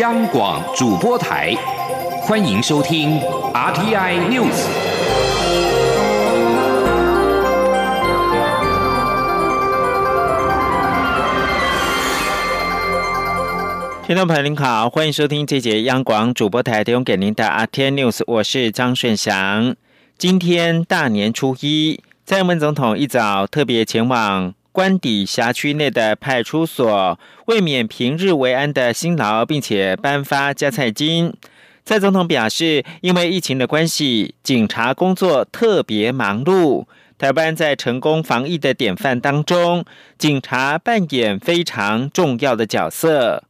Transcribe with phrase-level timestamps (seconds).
[0.00, 1.54] 央广主播台，
[2.20, 3.18] 欢迎收听
[3.54, 4.66] RTI News。
[14.06, 19.76] 听众朋友您好，欢迎收听这节央广主播台提供给您的 RTI News，我是张顺祥。
[20.18, 24.52] 今天大年初一，蔡英文总统一早特别前往。
[24.76, 31.32] 官邸辖区内的派出所，为免平日为安的辛劳，并且颁发加菜金。
[31.82, 36.84] 蔡总统表示，因为疫情的关系，警察工作特别忙碌。
[37.16, 39.86] 台湾在成功防疫的典范当中，
[40.18, 43.44] 警察扮演非常重要的角色。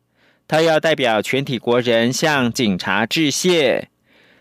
[0.46, 3.88] 他要代表全体国人向警察致谢。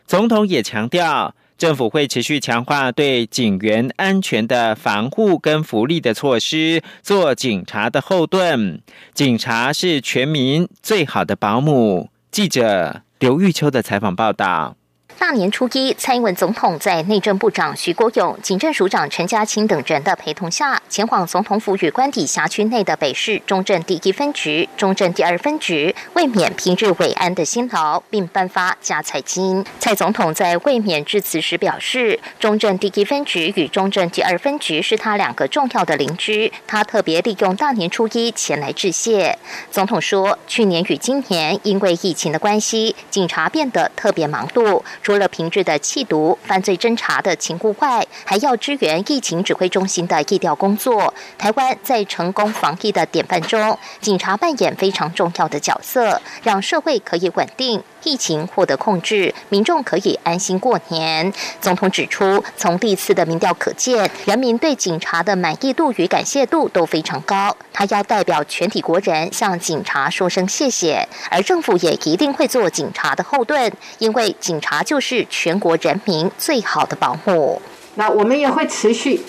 [0.06, 1.34] 总统也强调。
[1.58, 8.82] 政府会持续强化对警员安全的防护跟福利的措施，做警察的后盾。
[9.14, 12.10] 警察是全民最好的保姆。
[12.30, 14.76] 记者刘玉秋的采访报道。
[15.18, 29.66] 大年初一，蔡英文总统在内政部长徐国勇、警政署长陈家清等人的陪同下，前往总统府与官邸辖区内的北市中正第一分局、中正第二分局，为免平日伟安的辛劳，并颁发加彩金。
[29.80, 39.38] 蔡总统在卫冕致辞时表示，中正第一分局与中正第二分局是他两个重要的邻居，他特别利用大年初一前来致谢。
[39.72, 44.84] 总统说，去年与今年因为疫情的关系，警察变得特别忙碌。
[45.06, 51.14] 除了平日的缉毒、犯罪侦查的情务外，还要支援疫情指挥中心的疫调工作。
[51.38, 57.84] 台湾在成功防疫的典范中，警察扮演非常重要的角色，让社会可以稳定。
[58.06, 61.34] 疫情获得控制，民众可以安心过年。
[61.60, 67.58] 总统指出，从历次的民调可见，人民对警察的满意度与感谢度都非常高。
[67.74, 77.62] 他要代表全体国人向警察说声谢谢，而政府也一定会做警察的后盾，因为警察就是全国人民最好的保护。
[77.96, 79.22] 那我们也会持续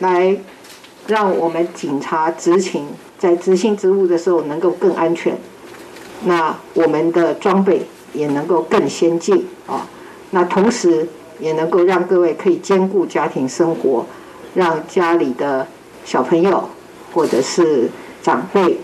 [0.00, 0.36] 来
[1.06, 5.38] 让我们警察执勤，在执行职务的时候能够更安全。
[6.24, 7.86] 那我们的装备。
[8.14, 9.86] 也能够更先进啊，
[10.30, 11.06] 那同时
[11.38, 14.06] 也能够让各位可以兼顾家庭生活，
[14.54, 15.66] 让家里的
[16.04, 16.68] 小朋友
[17.12, 17.90] 或者是
[18.22, 18.78] 长辈，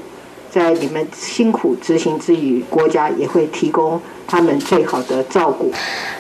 [0.51, 4.01] 在你们辛苦执行之余，国家也会提供。
[4.31, 5.73] 他们最好的照顾。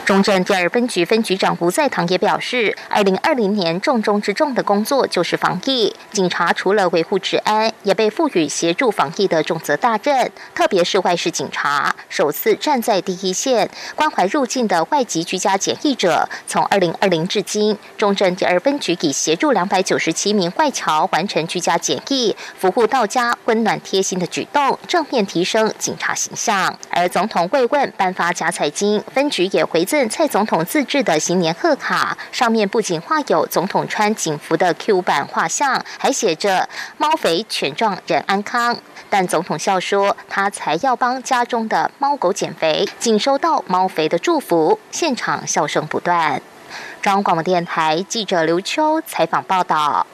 [0.04, 5.94] 中正第二分局分局长吴在堂也表示，二零二零年重中之重的工作就是防疫。
[6.10, 10.32] 警察除了维护治安，也被赋予协助防疫的重责大任。
[10.52, 16.28] 特别是外事警察，首次站在第一线，关怀入境的外籍居家检疫者。
[16.48, 26.76] 从二零二零至今，中正第二分局已协助两百九十七名外侨完成居家检疫，服务到家，温暖贴心的举动，正面提升警察形象。
[26.88, 27.92] 而总统慰问。
[28.00, 36.66] 颁发假彩金，分局也回赠蔡总统自制的新年贺卡，上面不仅画有总统穿警服的 Q 版画像，还写着
[36.96, 38.78] “猫肥犬壮人安康”。
[39.10, 46.40] 但总统笑说，他才要帮家中的猫狗减肥，仅收到猫肥的祝福，现场笑声不断。
[47.02, 50.06] 中央广播电台记者刘秋采访报道。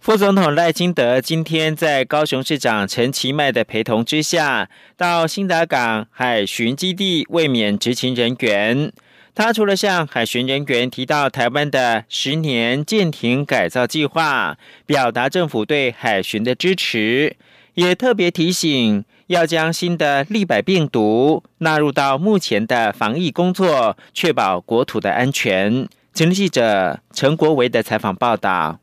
[0.00, 8.92] 副总统赖清德今天在高雄市长陈其迈的陪同之下，到新达港海巡基地慰勉执勤人员。
[9.34, 14.56] 他除了向海巡人员提到台湾的十年舰艇改造计划，
[14.86, 17.36] 表达政府对海巡的支持，
[17.74, 25.86] 也特别提醒要将新的利百病毒纳入到目前的防疫工作，确保国土的安全。
[26.14, 28.78] 请记者陈国维的采访报道。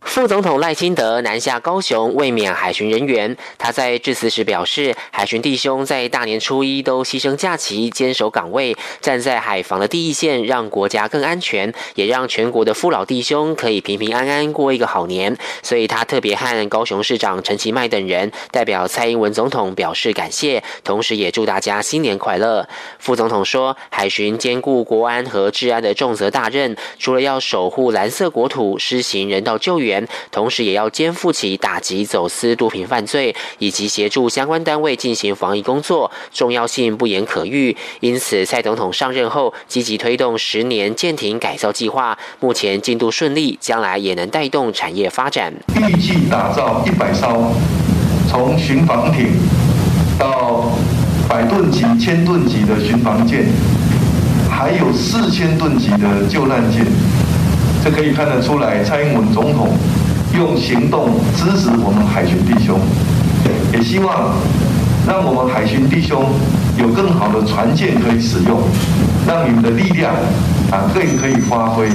[0.00, 3.36] 副总统赖清德南下高雄慰勉海巡人员。
[3.58, 15.36] 他在致辞时表示，海巡弟兄在大年初一都牺牲假期，坚守岗位，站在海防的第一线，让国家更安全，也让全国的父老弟兄可以平平安安过一个好年。
[15.62, 22.66] 所以他特别和高雄市长陈其迈等人代表蔡英文总统表示感谢，同时也祝大家新年快乐。
[22.98, 29.89] 副总统说，海巡兼顾国安和治安的重责大任，除了要守护蓝色国土，施行人道救援。
[30.30, 37.76] 同时，也要肩负起打击走私毒品犯罪以及协助相关单位进行防疫工作，重要性不言可喻。
[38.00, 45.52] 因此，蔡总统上任后积极推动十年舰艇改造计划，目前进度顺利，将来也能带动产业发展。
[45.76, 47.52] 预计打造一百艘
[48.28, 49.28] 从巡防艇
[50.18, 50.72] 到
[51.28, 53.46] 百吨级、千吨级的巡防舰，
[54.50, 56.84] 还有四千吨级的救难舰。
[57.82, 59.68] 这可以看得出来，蔡英文总统
[60.36, 62.78] 用行动支持我们海巡弟兄，
[63.72, 64.34] 也希望
[65.06, 66.22] 让我们海巡弟兄
[66.78, 68.60] 有更好的船舰可以使用，
[69.26, 70.12] 让你们的力量
[70.70, 71.88] 啊更可以发挥。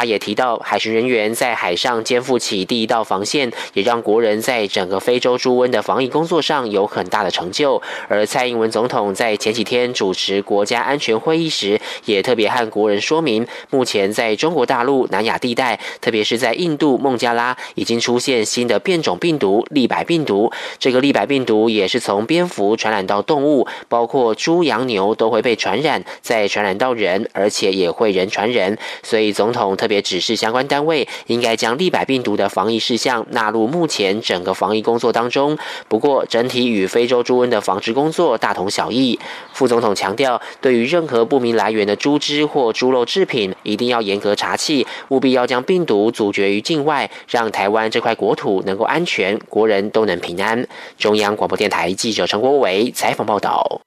[0.00, 7.82] 他也提到，海巡人员在海上肩负起第一道防线，也让国人在整个非洲猪瘟的防疫工作上有很大的成就。
[8.08, 20.50] 而蔡英文总统在前几天主持国家安全会议时，也特别和国人说明，目前在中国大陆南亚地带，特别是在印度孟加拉，已经出现新的变种病毒利百病毒。
[20.78, 28.78] 这个利百病毒也是从蝙蝠传染到动物，包括猪、羊、牛都会被传染，再传染到人，而且也会人传人。
[29.02, 29.89] 所以总统特。
[29.90, 35.58] 别指示相关单位应该将利百病毒的防疫事项纳入目前整个防疫工作当中。
[35.88, 39.18] 不过，整体与非洲猪瘟的防治工作大同小异。
[39.52, 50.64] 副总统强调，对于任何不明来源的猪只或猪肉制品，一定要严格查气，务必要将病毒阻绝于境外，让台湾这块国土能够安全，国人都能平安。
[50.96, 53.80] 中央广播电台记者陈国伟采访报道。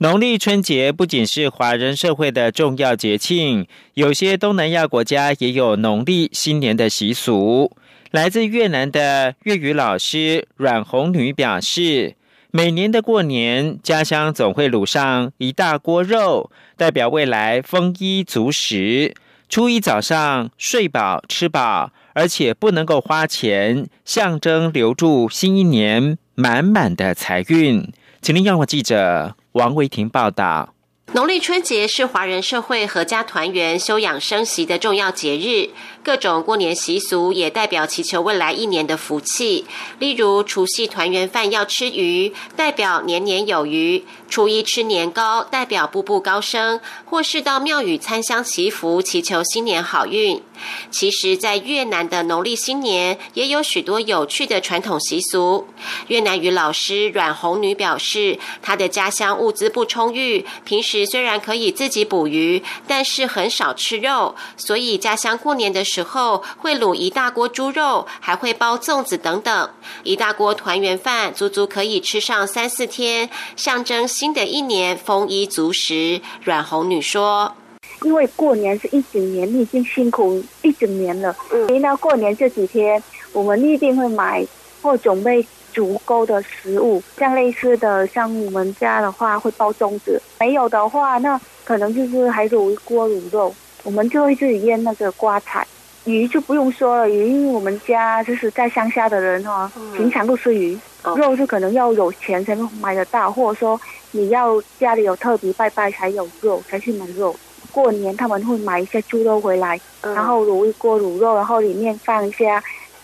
[0.00, 7.72] 农历春节不仅是华人社会的重要节庆，有些东南亚国家也有农历新年的习俗。
[8.12, 12.14] 来自越南的粤语老师阮红女表示，
[12.52, 19.12] 每年的过年，家乡总会卤上一大锅肉，代表未来丰衣足食。
[19.48, 27.92] 初一早上睡饱吃饱，而且不能够花钱，象征留住新一年满满的财运。
[28.22, 30.74] 请听央广记者王维婷报道。
[31.14, 35.70] 农历春节是华人社会合家团圆、休养生息的重要节日。
[36.04, 39.64] 各种过年习俗也代表祈求未来一年的福气。
[39.98, 50.42] 例如，除夕团圆饭要吃鱼，代表年年有余；初一吃年糕，代表步步高升；或是到庙宇参香祈福，祈求新年好运。
[50.90, 55.68] 其实，在越南的农历新年也有许多有趣的传统习俗。
[56.08, 69.70] 越南语老师阮红女表示，她的家乡物资不充裕，平时虽然可以自己捕鱼，但是很少吃肉，所以家乡过年的时候会卤一大锅猪肉，还会包粽子等等，
[70.02, 76.20] 一大锅团圆饭，足足可以吃上三四天，象征新的一年丰衣足食。
[76.42, 77.54] 阮红女说。
[78.02, 81.36] 因为过年是一整年，你已经辛苦一整年了。
[81.52, 83.00] 嗯，那过年这几天，
[83.32, 84.44] 我们一定会买
[84.82, 93.54] 或准备足够的食物，像类似的，像我们家的话会包粽子，没有的话，那可能就是还卤一锅卤肉，
[93.84, 95.64] 我们就会自己腌那个瓜菜。
[96.06, 100.76] 鱼就不用说了，鱼因为我们家就是在乡下的人哈，平常不吃鱼。
[101.16, 103.80] 肉就可能要有钱才能买得到，或者说
[104.12, 107.34] 你要家里有特别拜拜才有肉，才去买肉。
[107.70, 112.60] 过年他们会买一些猪肉回来，然后卤一锅卤肉，然后里面放一些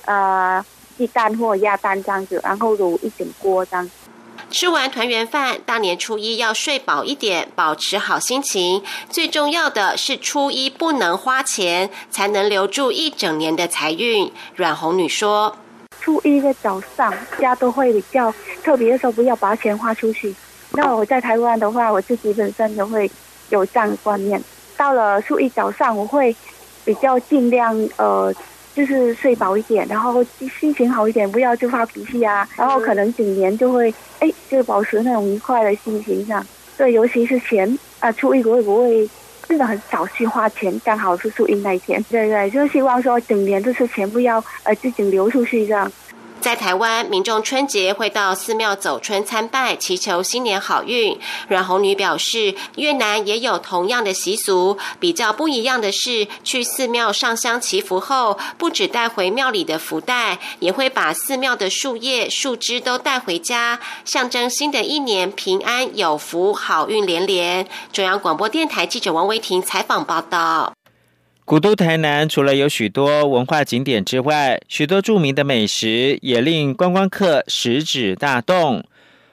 [0.07, 0.65] 呃
[0.97, 3.91] 鸡蛋或鸭蛋这样子，然后卤一整锅这样。
[4.51, 8.83] 吃完团圆饭，大年初一要睡饱一点，保持好心情。
[9.11, 14.33] 最重要的是初一不能花钱，才能留住一整年的财运。
[14.55, 15.57] 阮红女说
[16.01, 20.35] ：“初一的早上，家都会比较特别的时候，不要把钱花出去。
[20.77, 23.11] 那我在台湾的话，我自己本身就会
[23.51, 24.43] 有这样的观念。”
[24.77, 26.35] 到了初一早上，我会
[26.85, 28.35] 比较尽量呃，
[28.75, 30.21] 就是睡饱一点，然后
[30.61, 32.49] 心情好一点，不要就发脾气啊。
[32.57, 36.45] 然后可能整年就会哎，就保持那种愉快的心情上。
[36.77, 39.09] 对，尤其是钱啊，初一我会不会
[39.49, 42.03] 真的很少去花钱，刚好是初一那一天。
[42.11, 45.91] 对对，就希望说整年就是钱不要呃自己流出去这样。
[46.45, 51.19] 在台湾，民众春节会到寺庙走春参拜，祈求新年好运。
[51.49, 67.67] 阮红女表示，越南也有同样的习俗，比较不一样的是，去寺庙上香祈福后，不只带回庙里的福袋，也会把寺庙的树叶、树枝都带回家，象征新的一年平安有福、好运连连。
[67.91, 70.75] 中央广播电台记者王维婷采访报道。
[71.47, 78.83] 古都台南除了有许多文化景点之外，许多著名的美食也令观光客食指大动。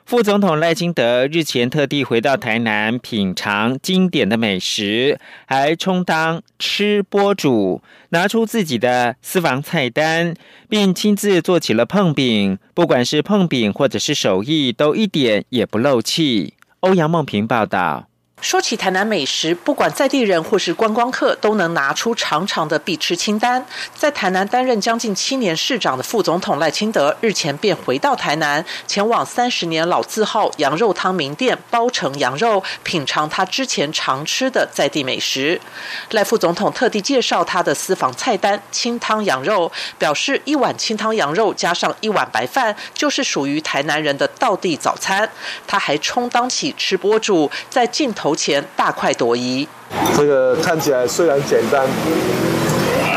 [0.06, 10.34] 副总统赖清德日前特地回到台南品尝经典的美食，还充当吃播主，拿出自己的私房菜单，
[10.68, 12.60] 并亲自做起了碰饼。
[12.74, 16.56] 不管是碰饼或者是手艺，都一点也不漏气。
[16.82, 18.11] 欧阳梦平报道。
[18.42, 23.64] 说起台南美食，不管在地人或是观光客，都能拿出长长的必吃清单。
[23.96, 35.62] 在台南担任将近七年市长的副总统赖清德，日前便回到台南，前往三十年老字号羊肉汤名店包城羊肉，品尝他之前常吃的在地美食。
[36.10, 45.30] 赖副总统特地介绍他的私房菜单——清汤羊肉，表示一碗清汤羊肉加上一碗白饭，就是属于台南人的道地早餐。
[45.68, 48.31] 他还充当起吃播主，在镜头。
[48.36, 49.68] 前大快朵颐，
[50.16, 51.86] 这个看起来虽然简单，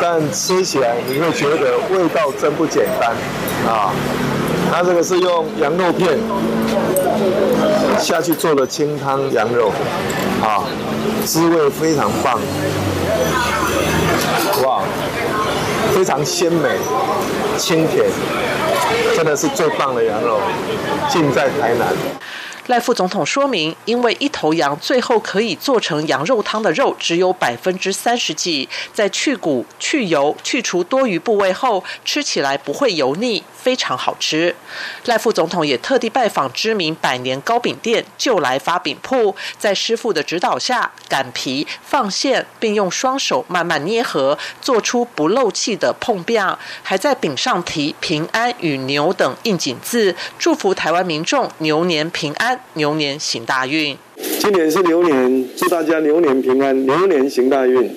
[0.01, 3.11] 但吃起来你会觉得味道真不简单
[3.67, 3.93] 啊！
[4.71, 6.19] 它这个是用羊肉片
[7.99, 9.71] 下去做的清汤羊肉，
[10.43, 10.65] 啊，
[11.25, 12.41] 滋味非常棒，
[14.65, 14.83] 哇，
[15.95, 16.71] 非常鲜美、
[17.57, 18.05] 清甜，
[19.15, 20.41] 真的是最棒的羊肉，
[21.09, 21.95] 尽在台南。
[22.69, 34.57] 赖副总统说明，因为一头羊最后可以做成羊肉汤的肉只有百分之三十几，在去骨、去油、去除多余部位后，吃起来不会油腻，非常好吃。
[35.05, 52.61] 赖副总统也特地拜访知名百年糕饼店就来发饼铺，在师傅的指导下擀皮、放馅，并用双手慢慢捏合，做出不漏气的碰饼，还在饼上题“平安”与“牛”等应景字，祝福台湾民众牛年平安安。
[52.75, 53.97] 牛年行大运，
[54.39, 57.91] 今年是牛年，祝大家牛年平安，牛年行大运。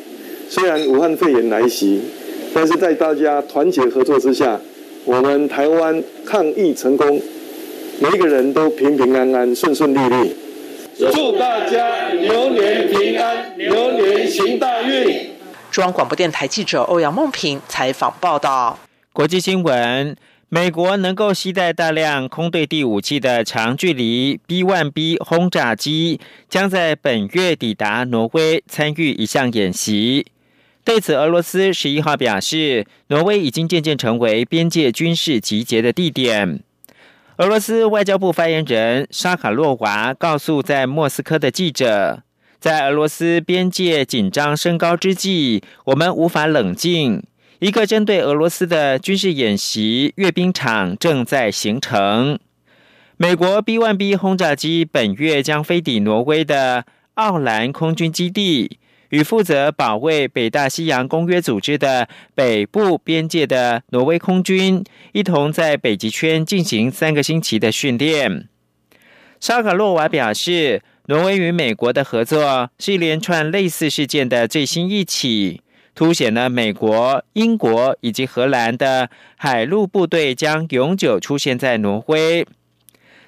[0.49, 2.01] 虽然武汉肺炎来袭，
[2.53, 4.59] 但是在大家团结合作之下，
[5.05, 7.21] 我们台湾抗疫成功，
[7.99, 10.35] 每一个人都平平安安、顺顺利利。
[11.13, 15.29] 祝大家牛年平安，牛年行大运。
[15.69, 18.79] 中央广播电台记者欧阳梦平采访报道。
[19.13, 20.15] 国际新闻。
[20.49, 30.27] 美国能够携带大量空对地武器的长距离 B-1B 轰炸机，将在本月抵达挪威参与一项演习。
[30.85, 36.61] 对此，俄罗斯十一号表示，挪威已经渐渐成为边界军事集结的地点。
[37.39, 42.23] 俄罗斯外交部发言人沙卡洛娃告诉在莫斯科的记者，
[42.57, 47.21] 在俄罗斯边界紧张升高之际，我们无法冷静。
[47.59, 52.37] 一个针对俄罗斯的军事演习阅兵场正在形成。
[53.17, 56.85] 美国 B-1B 轰炸机本月将飞抵挪威的
[57.15, 58.77] 奥兰空军基地，
[59.09, 64.83] 与负责保卫北大西洋公约组织的北部边界的挪威空军
[65.13, 68.47] 一同在北极圈进行三个星期的训练。
[69.39, 75.61] 沙卡洛娃表示，挪威与美国的合作是一连串类似事件的最新一起。
[75.97, 82.45] 凸显了美国、英国以及荷兰的海陆部队将永久出现在挪威。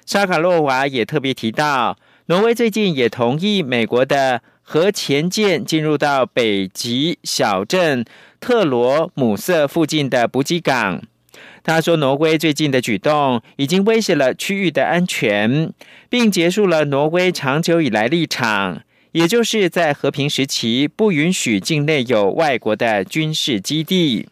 [0.06, 8.04] 沙卡洛娃也特别提到，挪威最近也同意美国的核潜舰进入到北极小镇
[8.38, 11.02] 特罗姆瑟附近的补给港。
[11.64, 15.72] 他说，挪威最近的举动已经威胁了区域的安全，
[16.08, 18.82] 并结束了挪威长久以来立场。
[19.12, 24.28] 也就是在和平时期，不允许境内有外国的军事基地。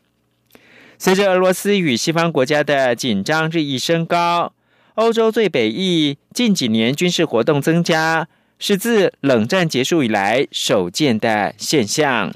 [0.99, 4.53] 随着俄罗斯与西方国家的紧张日益升高，
[4.95, 12.33] 欧洲最北翼近几年军事活动增加，是自冷战结束以来首见的现象。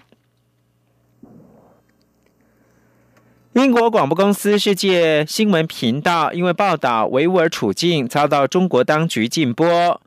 [3.54, 10.01] 英国广播公司世界新闻频道因为报道维吾尔处境，遭到中国当局禁播。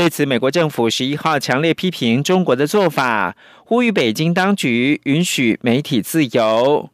[0.00, 6.88] 对此，美国政府十一号强烈批评中国的做法，呼吁北京当局允许媒体自由。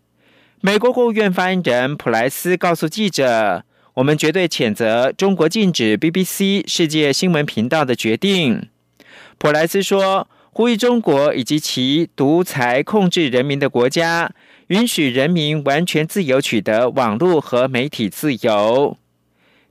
[0.60, 8.70] 美国国务院发言人普莱斯告诉记者：“我们绝对谴责中国禁止 BBC 世界新闻频道的决定。”
[9.38, 14.32] 普莱斯说：“呼吁中国以及其独裁控制人民的国家，
[14.66, 18.96] 允许人民完全自由取得网络和媒体自由。”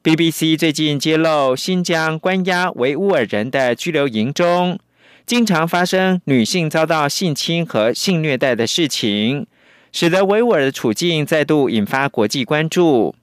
[0.06, 4.78] BBC 最近揭露，新疆关押维吾尔人的拘留营中，
[5.26, 9.48] 经常发生女性遭到性侵和性虐待的事情，
[9.92, 13.16] 使得维吾尔的处境再度引发国际关注。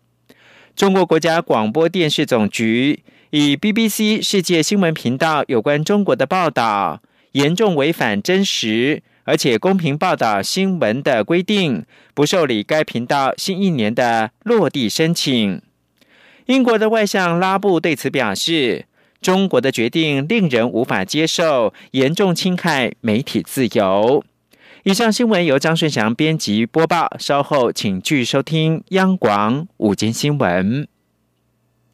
[0.74, 15.62] 中国国家广播电视总局以 BBC 世界新闻频道有关中国的报道严重违反真实而且公平报道新闻的规定，不受理该频道新一年的落地申请。
[16.46, 18.86] 英国的外相拉布对此表示
[19.22, 24.24] ：“中国的决定令人无法接受，严重侵害媒体自由。”
[24.84, 27.08] 以上新闻由张顺祥编辑播报。
[27.20, 30.88] 稍后请继续收听央广午间新闻。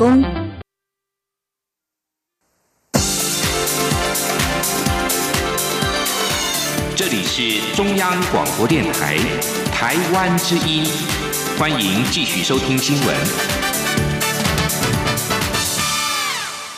[0.00, 0.06] 这
[7.04, 9.18] 里是中央广播电台
[9.70, 10.86] 台湾之音，
[11.58, 13.14] 欢迎继续收听新闻。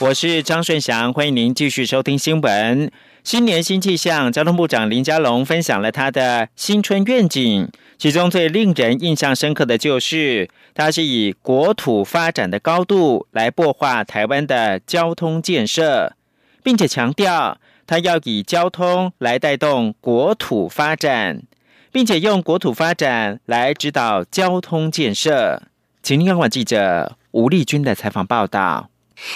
[0.01, 2.91] 我是张顺祥，欢迎您继续收听新闻。
[3.23, 7.69] 新年新气象，交通部长林佳龙分享了他的新春愿景。
[7.99, 16.15] 其中最令人印象深刻的就是，它是以国土发展的高度来擘画台湾的交通建设，
[16.63, 21.43] 并且强调它要以交通来带动国土发展，
[21.93, 25.63] 并且用国土发展来指导交通建设。
[26.03, 28.89] 请听央广记者吴丽君的采访报道。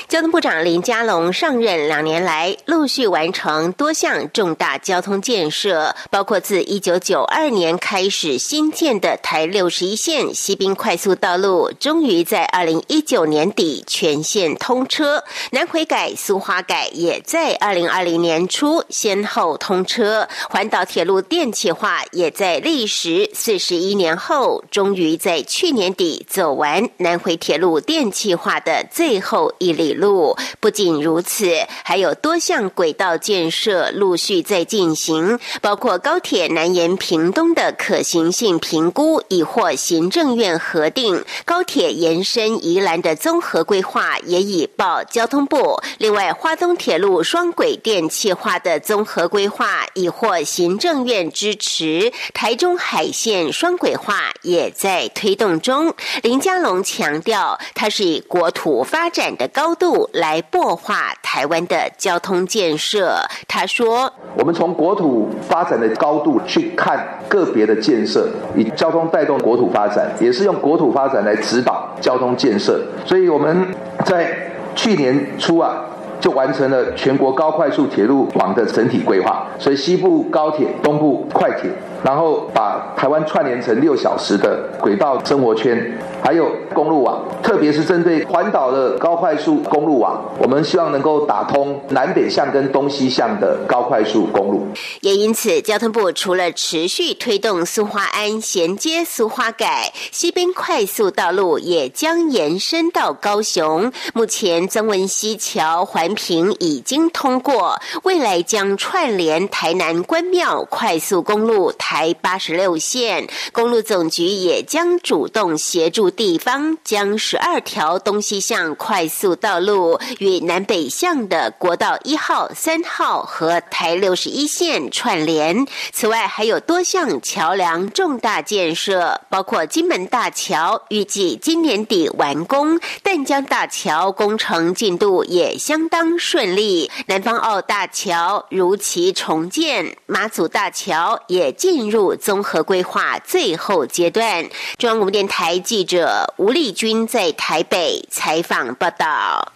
[0.09, 29.76] 交通部长林佳龙上任两年来，陆续完成多项重大交通建设，包括自一九九二年开始新建的台六十一线西滨快速道路，终于在二零一九年底全线通车；南回改、苏花改也在二零二零年初先后通车；环岛铁路电气化也在历时四十一年后，终于在去年底走完南回铁路电气化的最后一。
[29.77, 31.47] 里路不仅如此，
[31.85, 45.81] 还有多项轨道建设陆续在进行，包括高铁南延屏东的可行性评估已获行政院核定，高铁延伸宜兰的综合规划也已报交通部。
[45.99, 55.95] 另外，花东铁路双轨电气化的综合规划已获行政院支持，台中海线双轨化也在推动中。
[56.23, 59.66] 林佳龙强调，它是以国土发展的高。
[59.67, 63.17] 高度来擘画台湾的交通建设。
[63.49, 64.09] 他说
[64.39, 72.81] ：“我们从国土发展的高度去看个别的建设，以交通带动国土发展，也是用国土发展来指导交通建设。
[73.05, 73.67] 所以我们
[74.05, 75.83] 在去年初啊，
[76.21, 79.49] 就完成了全国高快速铁路网的整体规划。
[79.59, 81.69] 所以西部高铁、东部快铁。”
[82.03, 94.67] 然后把台湾串联成六小时的轨道生活圈，还有公路网，特别是针对环岛的高快速公路网，我们希望能够打通南北向跟东西向的高快速公路。
[95.01, 103.91] 也因此，交通部除了持续推动苏花安衔接苏花改西边快速道路，也将延伸到高雄。
[104.15, 112.07] 目前曾文溪桥环评已经通过，未来将串联台南关庙快速公路台。
[112.21, 125.67] 八十六线公路总局也将主动协助地方，将十二条东西向快速道路与南北向的国道一号、三号和台六十一线串联。
[125.93, 141.76] 此外，还有多项桥梁重大建设，包括金门大桥，预计今年底完工；淡江大桥工程进度也相当顺利；南方澳大桥如期重建，马祖大桥也进。
[141.77, 144.43] 进入综合规划最后阶段。
[144.79, 149.53] 中央广播电台记者吴丽君在台北采访报道。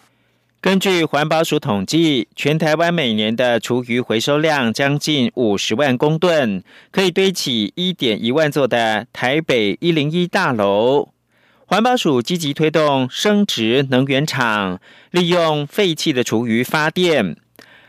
[0.60, 11.08] 根据环保署统计，全台湾每年的厨余回收量将近五十万公吨，可以堆起一点一万座的台北一零一大楼。
[11.64, 14.78] 环保署积极推动生殖能源厂，
[15.10, 17.38] 利用废弃的厨余发电。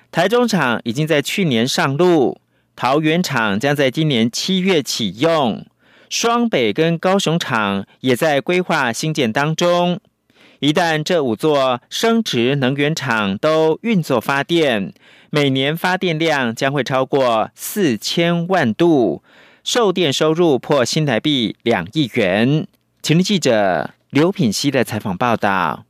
[0.09, 2.37] 台中厂已经在去年上路。
[2.81, 5.63] 桃园厂将在今年七月启用，
[6.09, 9.99] 双北跟高雄厂也在规划新建当中。
[10.61, 14.95] 一旦这五座生殖能源厂都运作发电，
[15.29, 19.21] 每年发电量将会超过四千万度，
[19.63, 22.65] 售电收入破新台币两亿元。
[23.03, 25.85] 请听记者刘品熙的采访报道。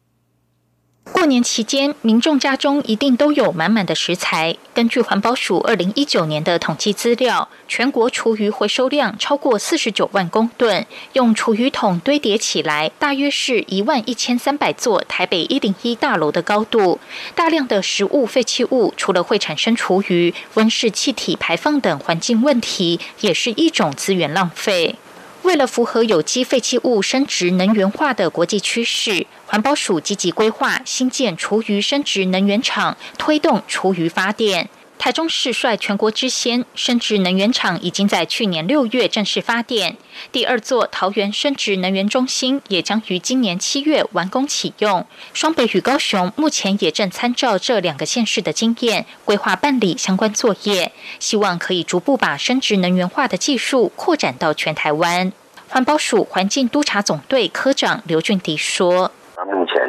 [1.12, 4.56] 过年期间，民众家中一定都有满满的食材。
[4.74, 17.00] 根据环保署二零一九年的统计资料，全国厨余回收量超过四十九万公吨，用厨余桶堆叠起来，大约是一万一千三百座台北一零一大楼的高度。
[17.36, 24.96] 大量的食物废弃物，除了会产生厨余、温室气体排放等环境问题，也是一种资源浪费。
[25.44, 34.70] 为了符合有机废弃物生殖能源化的国际趋势，环保署积极规划新建厨余生殖能源厂，推动厨余发电。
[35.02, 39.98] 台中市率全国之先，生殖能源厂已经在去年六月正式发电。
[40.32, 45.04] 第二座桃园生殖能源中心也将于今年七月完工启用。
[45.34, 55.34] 双北与高雄目前也正参照这两个县市的经验，规划办理相关作业，希望可以逐步把生殖能源化的技术扩展到全台湾。
[55.70, 59.12] 环保署环境督察总队科长刘俊迪说。
[59.48, 59.81] 目前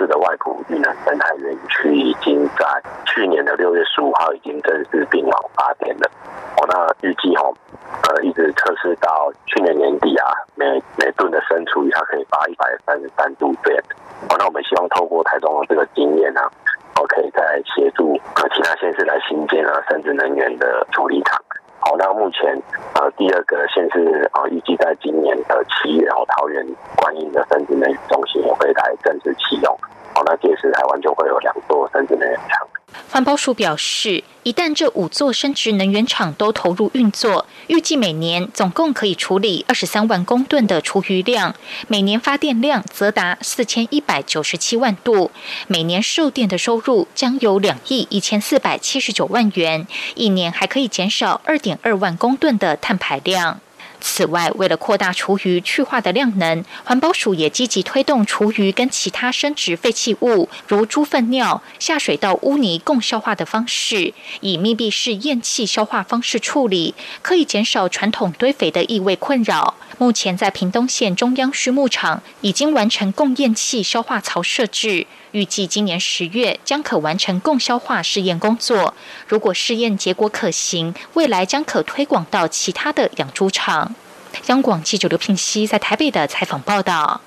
[0.00, 2.64] 市的外埔云南生态园区已经在
[3.04, 6.10] 去年的六月十五号已经正式并网发电了。
[6.56, 7.52] 哦，那预计哦，
[8.08, 10.64] 呃，一直测试到去年年底啊，每
[10.96, 13.76] 每吨的生储它可以发一百三十三度电。
[14.30, 16.40] 哦，那我们希望透过台中的这个经验呢，
[16.96, 21.38] 哦，可以再协助呃其他县市来新建啊，甚至能源的处理厂。
[21.80, 22.54] 好，那目前
[22.94, 26.64] 呃第二个县市啊，预计在今年的七月，然后桃园
[26.96, 29.76] 观音的生殖能源中心也会来正式启用。
[30.14, 32.68] 好，那届时台湾就会有两座生殖能源厂。
[33.10, 41.54] 环保署表示，一旦这五座生殖能源厂都投入运作，预计每年总共可以处理二十三万公吨的厨余量，
[41.88, 45.30] 每年发电量则达四千一百九十七万度，
[45.66, 53.60] 每年售电的收入将有两亿一千四百七十九万元，一年还可以减少二点二万公吨的碳排量。
[54.00, 69.74] 此外，为了扩大厨余去化的量能，环保署也积极推动厨余跟其他生殖废弃物，如猪粪尿、下水道污泥共消化的方式，以密闭式咽气消化方式处理，可以减少传统堆肥的异味困扰。
[69.98, 78.94] 目前在屏东县中央畜牧场已经完成共咽气消化槽设置，预计今年十月将可完成共消化试验工作。
[79.26, 83.94] 如果试验结果可行，未来将可推广到其他的养猪场。
[84.46, 87.20] 央广记者刘聘熙在台北的采访报道：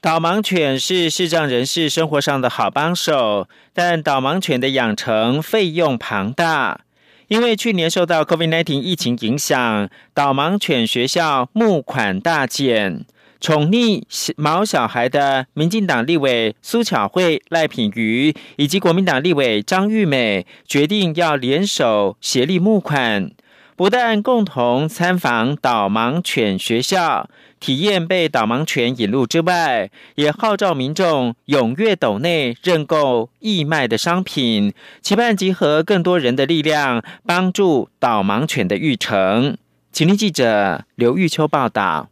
[0.00, 6.80] 导盲犬是视障人士生活上的好帮手，但导盲犬的养成费用庞大。
[7.28, 13.06] 因为去年受到 COVID-19 疫情影响，导盲犬学校募款大减。
[13.44, 14.02] 宠溺
[14.38, 23.30] 毛小孩的民进党立委苏巧慧、赖品瑜以及国民党立委张玉美决定要联手协力募款。
[23.76, 27.28] 不但共同参访导盲犬学校，
[27.60, 39.58] 体验被导盲犬引路之外，也号召民众踊跃斗内认购义卖的商品，期盼集合更多人的力量，帮助导盲犬的育成。
[39.92, 42.08] 请听记者刘玉秋报道。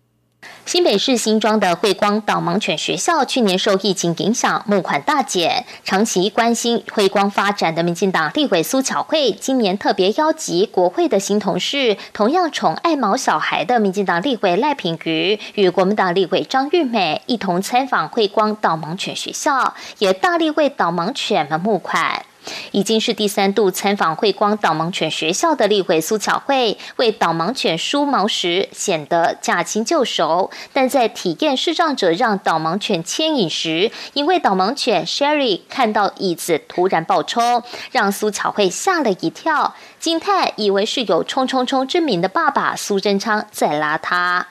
[0.65, 5.67] 新北市新庄的慧光导盲犬学校去年受疫情影响，募款大减。
[5.85, 22.25] 长期关心慧光发展的民进党立委苏巧慧，今年特别邀集国会的新同事，同样宠爱毛小孩的民进党立委赖品瑜与国民党立委张玉美一同参访慧光导盲犬学校，也大力为导盲犬们募款。
[22.73, 44.49] 已经是第三度参访慧光导盲犬学校的立委苏巧慧，为导盲犬梳毛时显得驾轻就熟，但在体验视障者让导盲犬牵引时，因为导盲犬 Sherry 看到椅子突然爆冲，让苏巧慧吓了一跳，惊叹以为是有冲冲冲之名的爸爸苏贞昌在拉他。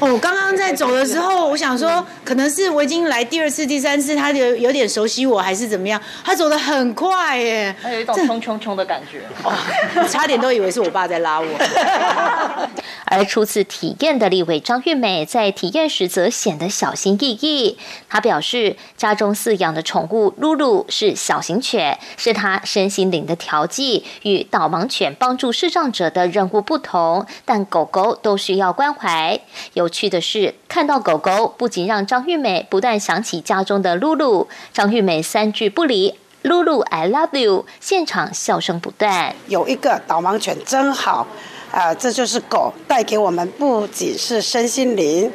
[0.00, 6.00] 哦，刚刚在走的时候，我想说，可能是我已经来第二次、第三次，他有有点熟悉我，还是怎么样？
[6.24, 9.52] 他走的很快耶，他有一种冲冲冲的感觉，哦，
[10.08, 11.46] 差点都以为是我爸在拉我。
[13.04, 17.76] 而初次体验的立委张玉美在体验时则显得小心翼翼。
[18.08, 27.26] 她表示，家中饲养的宠物露露是小型犬，是她身心灵的调剂，与导盲犬帮助视障者的任务不同。
[27.44, 29.38] 但狗狗都需要关怀。
[29.74, 39.34] 有趣的是，看到狗狗不仅让张玉美不断想起家中的露露，张玉美三句不离“露露，I love you”，现场笑声不断。
[39.48, 41.26] 有一个导盲犬真好。
[41.72, 45.32] 啊，这就是狗带给我们，不仅是身心灵，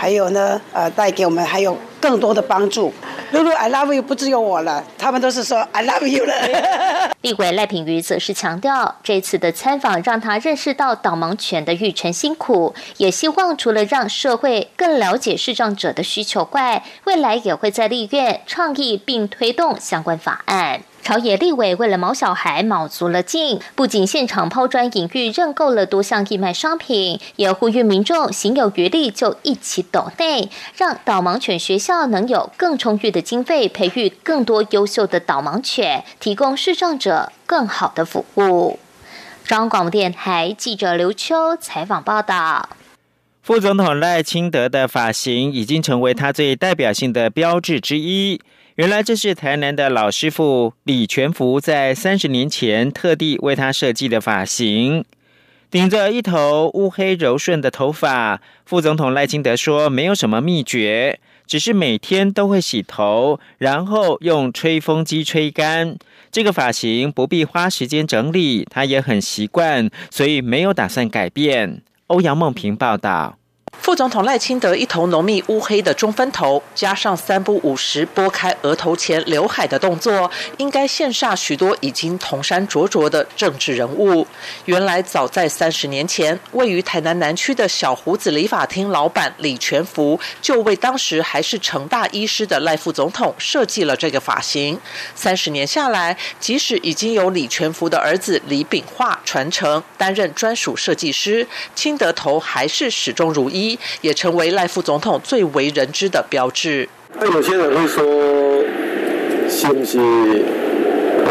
[0.00, 2.94] 还有呢，呃，带给我们还有更多的帮助。
[3.32, 7.10] 露露，I love you，不只有我了，他们都是说 I love you 了。
[7.22, 20.82] 立委赖品瑜则是强调，这次的参访让他认识到导盲犬的育成辛苦，也希望除了让社会更了解视障者的需求外，未来也会在立院倡议并推动相关法案。
[21.08, 38.78] 朝野立委为了毛小孩卯足了劲，不仅现场抛砖引玉认购了多项义卖商品，也呼吁民众行有余力就一起抖内，让导盲犬学校能有更充裕的经费，培育更多优秀的导盲犬，提供视障者更好的服务。
[39.46, 42.68] 中央广播电台记者刘秋采访报道。
[43.42, 48.42] 副总统赖清德的发型已经成为他最代表性的标志之一。
[48.78, 55.04] 原来这是台南的老师傅李全福在三十年前特地为他设计的发型，
[55.68, 58.40] 顶着一头乌黑柔顺的头发。
[58.64, 65.96] 副总统赖清德说：“没有什么秘诀，只是每天都会洗头，然后用吹风机吹干。
[66.30, 73.37] 这个发型不必花时间整理，他也很习惯，所以没有打算改变。”欧阳梦平报道。
[73.72, 84.26] 副总统赖清德一头浓密乌黑的中分头，加上三不五时拨开额头前刘海的动作，应该羡煞许多已经铜山灼灼的政治人物。
[84.66, 94.78] 原来早在三十年前，位于台南南区的小胡子理发厅老板李全福，就为当时还是成大医师的赖副总统设计了这个发型。
[95.14, 103.57] 三十年下来，即使已经由李全福的儿子李炳化传承担任专属设计师，清德头还是始终如一。
[103.58, 106.88] 一也成为赖副总统最为人知的标志。
[107.20, 108.04] 那有些人会说，
[109.48, 109.98] 是不是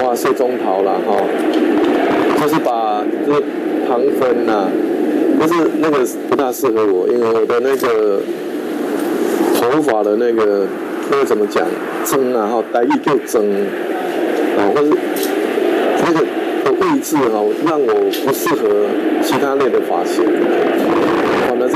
[0.03, 1.15] 哇是中桃了哈？
[2.39, 3.43] 就是把就是
[3.87, 4.67] 旁分呐，
[5.39, 8.21] 但是那个不大适合我，因为我的那个
[9.55, 10.67] 头发的那个
[11.09, 11.65] 那个怎么讲，
[12.03, 13.43] 增啊哈，带一就增
[14.57, 14.91] 啊，或是
[16.05, 16.19] 那个
[16.63, 17.93] 的位置哈，让我
[18.25, 18.85] 不适合
[19.23, 20.23] 其他类的发型。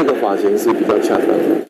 [0.02, 1.64] 这个发型是比较恰当的。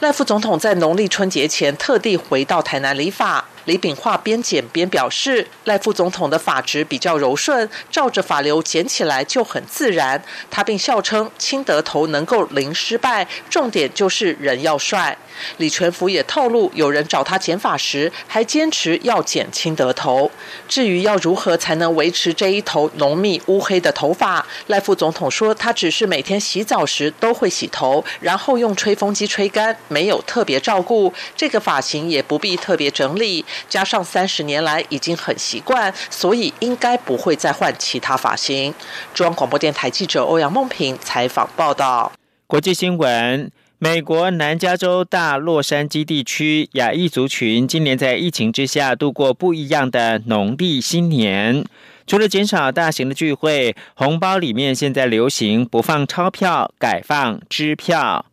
[0.00, 3.42] 赖副总统在农历春节前特地回到台南理发。
[3.68, 10.24] 李炳化边剪边表示，赖副总统的发质比较柔顺，照着发流剪起来就很自然。
[10.50, 15.18] 他并笑称，清德头能够零失败，重点就是人要帅。
[15.58, 20.30] 李全福也透露，有人找他剪发时，还坚持要剪清德头。
[20.66, 31.12] 至于要如何才能维持这一头浓密乌黑的头发，赖副总统说，他只是每天洗澡时都会洗头，然后用吹风机吹干，没有特别照顾。
[31.36, 33.44] 这个发型也不必特别整理。
[33.68, 38.74] 加上三十年来已经很习惯，所以应该不会再换其他发型。
[39.14, 42.12] 中央广播电台记者欧阳梦平采访报道。
[42.46, 51.64] 国际新闻：美国南加州大洛杉矶地区亚裔族群今年在疫情之下度过不一样的农历新年。
[52.06, 58.24] 除了减少大型的聚会，红包里面现在流行不放钞票，改放支票。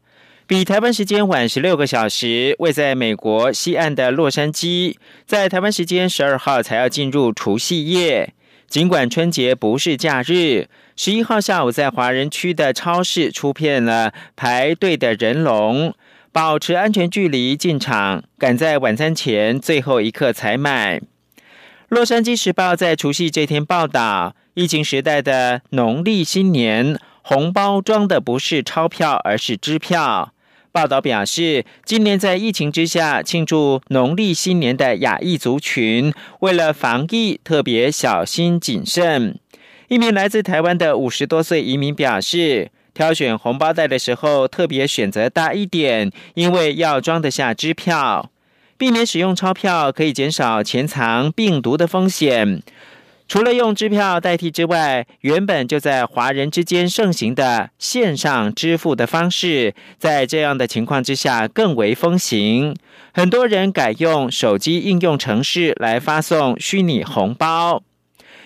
[0.48, 8.32] 比台湾时间晚十六个小时，位在美国西岸的洛杉矶，在台湾时间十二号才要进入除夕夜。
[8.68, 15.96] 尽管春节不是假日，十一号下午在华人区的超市出现了排队的人龙，
[16.32, 21.02] 保持安全距离进场，赶在晚餐前最后一刻才买。
[21.90, 30.34] 洛杉矶时报在除夕这天报道，疫情时代的农历新年红包装的不是钞票，而是支票。
[30.76, 39.40] 报道表示，今年在疫情之下庆祝农历新年的亚裔族群，为了防疫特别小心谨慎。
[39.88, 48.30] 一名来自台湾的五十多岁移民表示，挑选红包袋的时候特别选择大一点，因为要装得下支票，
[48.78, 52.62] 避免使用钞票可以减少潜藏病毒的风险。
[53.28, 62.76] 除了用支票代替之外，原本就在华人之间盛行的线上支付的方式，在这样的情况之下更为风行。
[63.14, 67.82] 很多人改用手机应用程式来发送虚拟红包。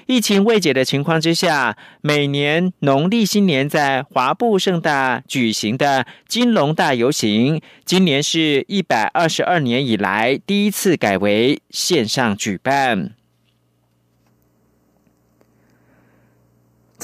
[0.05, 13.18] 疫情未解的情况之下，每年农历新年在华埠盛大举行的金龙大游行，今年是一百二十二年以来第一次改为线上举办。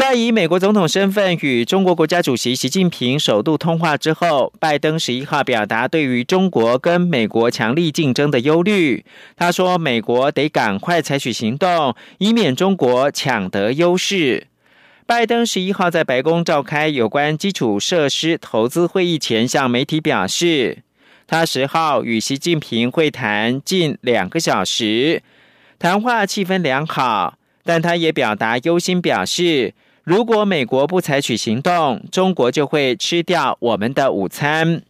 [0.08, 9.04] 在以美国总统身份与中国国家主席习近平首度通话之后，拜登十一号表达对于中国跟美国强力竞争的忧虑。
[9.36, 14.46] 他说：“美国得赶快采取行动，以免中国抢得优势。”
[15.08, 20.84] 拜登十一号在白宫召开有关基础设施投资会议前，向媒体表示，
[21.26, 25.24] 他十号与习近平会谈近两个小时，
[25.80, 29.74] 谈话气氛良好，但他也表达忧心，表示。
[30.06, 34.84] 如果美国不采取行动，中国就会吃掉我们的午餐。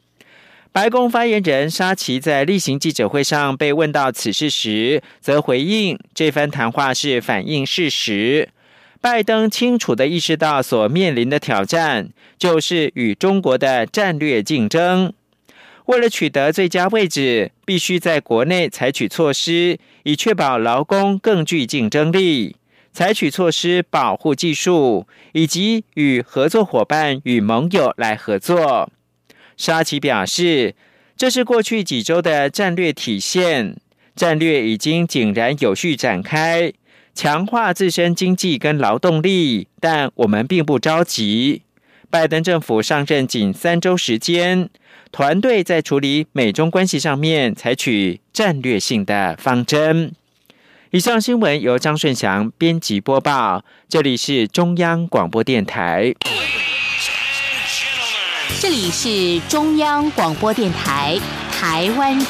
[0.74, 8.50] 白宫发言人沙奇在例行记者会上被问到此事时，则回应这番谈话是反映事实。
[9.00, 15.14] 拜登清楚的意识到所面临的挑战就是与中国的战略竞争。
[15.86, 22.58] 为了取得最佳位置，必须在国内采取措施，以确保劳工更具竞争力。
[22.96, 28.90] 采取措施保护技术，以及与合作伙伴与盟友来合作。
[29.58, 30.76] 沙奇表示，
[31.18, 33.76] 这是过去几周的战略体现，
[34.16, 36.72] 战略已经井然有序展开，
[37.14, 41.64] 强化自身经济跟劳动力，但我们并不着急。
[42.10, 44.70] 拜登政府上任仅三周时间，
[45.12, 50.14] 团队在处理美中关系上面采取战略性的方针。
[50.96, 56.16] 以上新闻由张顺祥编辑播报，这里是中央广播电台。
[58.62, 61.20] 这里是中央广播电台
[61.52, 62.26] 台湾之